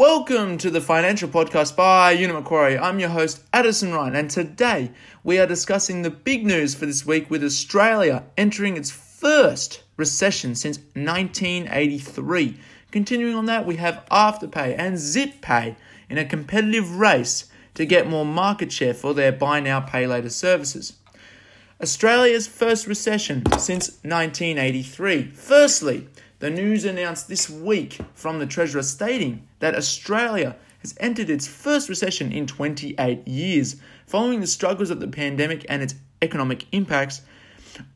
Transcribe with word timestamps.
Welcome 0.00 0.56
to 0.56 0.70
the 0.70 0.80
financial 0.80 1.28
podcast 1.28 1.76
by 1.76 2.12
Uni 2.12 2.32
Macquarie. 2.32 2.78
I'm 2.78 3.00
your 3.00 3.10
host, 3.10 3.42
Addison 3.52 3.92
Ryan, 3.92 4.16
and 4.16 4.30
today 4.30 4.92
we 5.22 5.38
are 5.38 5.46
discussing 5.46 6.00
the 6.00 6.08
big 6.08 6.46
news 6.46 6.74
for 6.74 6.86
this 6.86 7.04
week 7.04 7.28
with 7.28 7.44
Australia 7.44 8.24
entering 8.38 8.78
its 8.78 8.90
first 8.90 9.82
recession 9.98 10.54
since 10.54 10.78
1983. 10.94 12.56
Continuing 12.90 13.34
on 13.34 13.44
that, 13.44 13.66
we 13.66 13.76
have 13.76 14.02
Afterpay 14.10 14.74
and 14.78 14.96
ZipPay 14.96 15.76
in 16.08 16.16
a 16.16 16.24
competitive 16.24 16.96
race 16.96 17.50
to 17.74 17.84
get 17.84 18.08
more 18.08 18.24
market 18.24 18.72
share 18.72 18.94
for 18.94 19.12
their 19.12 19.32
buy 19.32 19.60
now, 19.60 19.80
pay 19.80 20.06
later 20.06 20.30
services. 20.30 20.94
Australia's 21.78 22.46
first 22.46 22.86
recession 22.86 23.44
since 23.58 23.90
1983. 24.02 25.24
Firstly, 25.34 26.08
the 26.40 26.50
news 26.50 26.84
announced 26.86 27.28
this 27.28 27.48
week 27.48 27.98
from 28.14 28.38
the 28.38 28.46
Treasurer 28.46 28.82
stating 28.82 29.46
that 29.60 29.74
Australia 29.74 30.56
has 30.80 30.94
entered 30.98 31.28
its 31.28 31.46
first 31.46 31.88
recession 31.88 32.32
in 32.32 32.46
28 32.46 33.28
years, 33.28 33.76
following 34.06 34.40
the 34.40 34.46
struggles 34.46 34.90
of 34.90 35.00
the 35.00 35.08
pandemic 35.08 35.66
and 35.68 35.82
its 35.82 35.94
economic 36.22 36.64
impacts. 36.72 37.20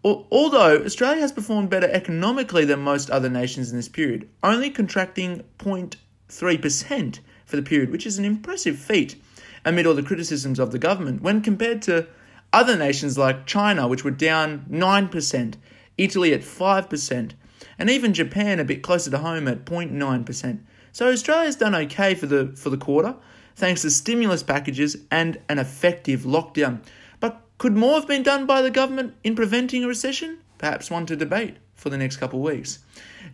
Although 0.05 0.85
Australia 0.85 1.23
has 1.23 1.33
performed 1.33 1.71
better 1.71 1.89
economically 1.91 2.67
than 2.67 2.81
most 2.81 3.11
other 3.11 3.31
nations 3.31 3.71
in 3.71 3.77
this 3.77 3.89
period, 3.89 4.29
only 4.43 4.69
contracting 4.71 5.43
0.3% 5.59 7.19
for 7.47 7.57
the 7.57 7.63
period, 7.63 7.91
which 7.91 8.07
is 8.07 8.19
an 8.19 8.27
impressive 8.27 8.79
feat 8.79 9.17
amid 9.65 9.87
all 9.87 9.95
the 9.95 10.03
criticisms 10.03 10.59
of 10.59 10.71
the 10.71 10.79
government 10.79 11.23
when 11.23 11.41
compared 11.41 11.81
to 11.83 12.07
other 12.53 12.77
nations 12.77 13.17
like 13.17 13.47
China, 13.47 13.89
which 13.89 14.05
were 14.05 14.11
down 14.11 14.67
9%, 14.71 15.55
Italy 15.97 16.35
at 16.35 16.43
5%, 16.43 17.33
and 17.79 17.91
even 17.91 18.15
Japan 18.15 18.61
a 18.61 18.65
bit 18.65 18.83
closer 18.83 19.11
to 19.11 19.19
home 19.19 19.49
at 19.49 19.65
0.9%. 19.65 20.59
So 20.93 21.11
Australia's 21.11 21.57
done 21.57 21.75
okay 21.75 22.15
for 22.15 22.27
the 22.27 22.55
for 22.57 22.71
the 22.71 22.77
quarter, 22.77 23.17
thanks 23.57 23.83
to 23.83 23.91
stimulus 23.91 24.43
packages 24.43 24.97
and 25.11 25.41
an 25.49 25.59
effective 25.59 26.21
lockdown. 26.21 26.81
But 27.19 27.41
could 27.59 27.77
more 27.77 27.95
have 27.95 28.07
been 28.07 28.23
done 28.23 28.47
by 28.47 28.63
the 28.63 28.71
government 28.71 29.15
in 29.25 29.35
preventing 29.35 29.83
a 29.85 29.89
recession? 29.89 30.39
Perhaps 30.59 30.91
one 30.91 31.07
to 31.07 31.17
debate 31.17 31.57
for 31.75 31.91
the 31.91 31.99
next 31.99 32.17
couple 32.19 32.39
of 32.39 32.55
weeks. 32.55 32.79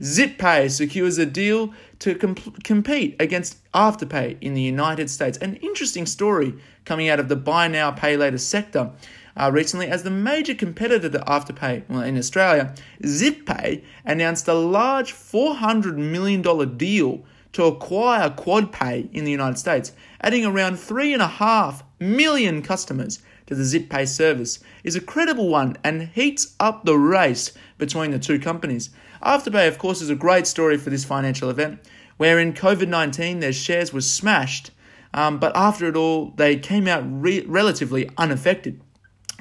ZipPay 0.01 0.70
secures 0.70 1.19
a 1.19 1.27
deal 1.27 1.75
to 1.98 2.14
comp- 2.14 2.64
compete 2.64 3.14
against 3.20 3.59
Afterpay 3.73 4.39
in 4.41 4.55
the 4.55 4.62
United 4.62 5.11
States. 5.11 5.36
An 5.39 5.57
interesting 5.57 6.07
story 6.07 6.55
coming 6.84 7.09
out 7.09 7.20
of 7.20 7.29
the 7.29 7.36
buy 7.36 7.69
now, 7.69 7.91
pay 7.91 8.17
later 8.17 8.39
sector. 8.39 8.91
Uh, 9.36 9.50
recently, 9.53 9.86
as 9.86 10.03
the 10.03 10.11
major 10.11 10.55
competitor 10.55 11.09
to 11.09 11.19
Afterpay 11.20 11.89
in 12.05 12.19
Australia, 12.19 12.75
ZipPay 13.03 13.83
announced 14.05 14.48
a 14.48 14.55
large 14.55 15.12
$400 15.12 15.97
million 15.97 16.77
deal 16.77 17.25
to 17.53 17.64
acquire 17.64 18.31
QuadPay 18.31 19.12
in 19.12 19.25
the 19.25 19.31
United 19.31 19.58
States, 19.58 19.92
adding 20.20 20.45
around 20.45 20.75
3.5 20.75 21.83
million 21.98 22.62
customers 22.62 23.20
to 23.47 23.55
the 23.55 23.64
ZipPay 23.64 24.06
service 24.06 24.61
is 24.84 24.95
a 24.95 25.01
credible 25.01 25.48
one 25.48 25.77
and 25.83 26.03
heats 26.08 26.55
up 26.61 26.84
the 26.84 26.97
race 26.97 27.53
between 27.78 28.12
the 28.12 28.19
two 28.19 28.39
companies. 28.39 28.91
Afterpay, 29.23 29.67
of 29.67 29.78
course, 29.78 30.01
is 30.01 30.11
a 30.11 30.14
great 30.14 30.47
story 30.47 30.78
for 30.78 30.91
this 30.91 31.05
financial 31.05 31.51
event, 31.51 31.81
where 32.17 32.39
in 32.39 32.53
COVID 32.53 32.89
19 32.89 33.41
their 33.41 33.53
shares 33.53 33.92
were 33.92 34.01
smashed, 34.01 34.70
um, 35.12 35.39
but 35.39 35.55
after 35.56 35.89
it 35.89 35.97
all, 35.97 36.33
they 36.36 36.56
came 36.56 36.86
out 36.86 37.03
re- 37.05 37.45
relatively 37.45 38.08
unaffected. 38.17 38.81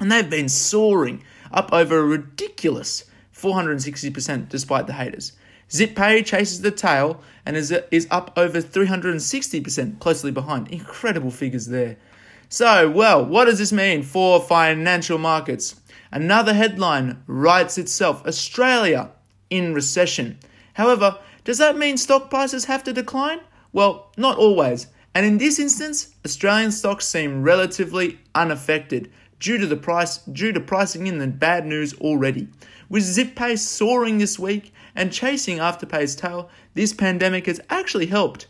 And 0.00 0.10
they've 0.10 0.28
been 0.28 0.48
soaring 0.48 1.22
up 1.52 1.72
over 1.72 1.98
a 1.98 2.04
ridiculous 2.04 3.04
460% 3.34 4.48
despite 4.48 4.86
the 4.86 4.94
haters. 4.94 5.32
ZipPay 5.68 6.24
chases 6.26 6.62
the 6.62 6.70
tail 6.70 7.20
and 7.46 7.56
is, 7.56 7.72
is 7.90 8.08
up 8.10 8.32
over 8.36 8.60
360%, 8.60 10.00
closely 10.00 10.32
behind. 10.32 10.68
Incredible 10.68 11.30
figures 11.30 11.66
there. 11.66 11.96
So, 12.48 12.90
well, 12.90 13.24
what 13.24 13.44
does 13.44 13.60
this 13.60 13.72
mean 13.72 14.02
for 14.02 14.40
financial 14.40 15.18
markets? 15.18 15.80
Another 16.10 16.52
headline 16.52 17.22
writes 17.28 17.78
itself 17.78 18.26
Australia 18.26 19.10
in 19.48 19.74
recession. 19.74 20.38
However, 20.74 21.18
does 21.44 21.58
that 21.58 21.78
mean 21.78 21.96
stock 21.96 22.30
prices 22.30 22.64
have 22.64 22.82
to 22.84 22.92
decline? 22.92 23.40
Well, 23.72 24.10
not 24.16 24.36
always. 24.36 24.88
And 25.14 25.24
in 25.24 25.38
this 25.38 25.58
instance, 25.58 26.14
Australian 26.24 26.72
stocks 26.72 27.06
seem 27.06 27.42
relatively 27.42 28.18
unaffected 28.34 29.12
due 29.40 29.58
to 29.58 29.66
the 29.66 29.76
price 29.76 30.18
due 30.18 30.52
to 30.52 30.60
pricing 30.60 31.08
in 31.08 31.18
the 31.18 31.26
bad 31.26 31.66
news 31.66 31.94
already. 31.94 32.46
With 32.88 33.02
ZipPay 33.02 33.58
soaring 33.58 34.18
this 34.18 34.38
week 34.38 34.72
and 34.94 35.12
chasing 35.12 35.58
Afterpay's 35.58 36.14
tail, 36.14 36.48
this 36.74 36.92
pandemic 36.92 37.46
has 37.46 37.60
actually 37.68 38.06
helped 38.06 38.46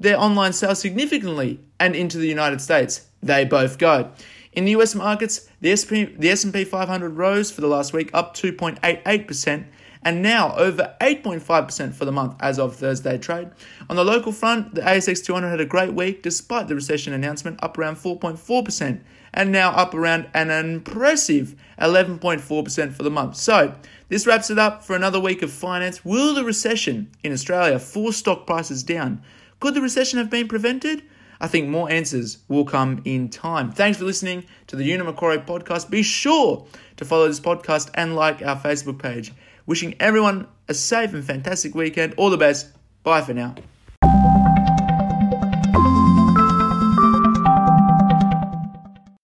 their 0.00 0.18
online 0.18 0.52
sales 0.52 0.80
significantly 0.80 1.60
and 1.78 1.94
into 1.94 2.18
the 2.18 2.26
United 2.26 2.60
States. 2.60 3.06
They 3.22 3.44
both 3.44 3.78
go. 3.78 4.10
In 4.52 4.64
the 4.64 4.72
US 4.72 4.94
markets, 4.94 5.48
the 5.60 5.74
SP, 5.76 6.12
the 6.18 6.30
S&P 6.30 6.64
500 6.64 7.16
rose 7.16 7.50
for 7.50 7.60
the 7.60 7.68
last 7.68 7.92
week 7.92 8.10
up 8.12 8.36
2.88% 8.36 9.64
and 10.04 10.22
now 10.22 10.54
over 10.56 10.94
8.5% 11.00 11.94
for 11.94 12.04
the 12.04 12.12
month 12.12 12.36
as 12.40 12.58
of 12.58 12.76
Thursday 12.76 13.18
trade. 13.18 13.50
On 13.88 13.96
the 13.96 14.04
local 14.04 14.32
front, 14.32 14.74
the 14.74 14.80
ASX 14.80 15.24
200 15.24 15.48
had 15.48 15.60
a 15.60 15.66
great 15.66 15.94
week 15.94 16.22
despite 16.22 16.68
the 16.68 16.74
recession 16.74 17.12
announcement, 17.12 17.58
up 17.62 17.78
around 17.78 17.96
4.4% 17.96 19.00
and 19.34 19.52
now 19.52 19.70
up 19.70 19.94
around 19.94 20.28
an 20.34 20.50
impressive 20.50 21.54
11.4% 21.80 22.92
for 22.92 23.02
the 23.02 23.10
month. 23.10 23.36
So, 23.36 23.74
this 24.08 24.26
wraps 24.26 24.50
it 24.50 24.58
up 24.58 24.84
for 24.84 24.94
another 24.94 25.18
week 25.18 25.42
of 25.42 25.50
finance. 25.50 26.04
Will 26.04 26.34
the 26.34 26.44
recession 26.44 27.10
in 27.24 27.32
Australia 27.32 27.78
force 27.78 28.18
stock 28.18 28.46
prices 28.46 28.82
down? 28.82 29.22
Could 29.60 29.74
the 29.74 29.80
recession 29.80 30.18
have 30.18 30.28
been 30.28 30.48
prevented? 30.48 31.02
I 31.40 31.48
think 31.48 31.68
more 31.68 31.90
answers 31.90 32.38
will 32.46 32.64
come 32.64 33.02
in 33.04 33.28
time. 33.28 33.72
Thanks 33.72 33.98
for 33.98 34.04
listening 34.04 34.44
to 34.68 34.76
the 34.76 34.84
Uni 34.84 35.02
Macquarie 35.02 35.38
podcast. 35.38 35.90
Be 35.90 36.02
sure 36.02 36.66
to 36.98 37.04
follow 37.04 37.26
this 37.26 37.40
podcast 37.40 37.90
and 37.94 38.14
like 38.14 38.42
our 38.42 38.56
Facebook 38.56 39.00
page. 39.00 39.32
Wishing 39.66 39.94
everyone 40.00 40.46
a 40.68 40.74
safe 40.74 41.14
and 41.14 41.24
fantastic 41.24 41.74
weekend. 41.74 42.14
All 42.16 42.30
the 42.30 42.36
best. 42.36 42.68
Bye 43.02 43.22
for 43.22 43.34
now. 43.34 43.54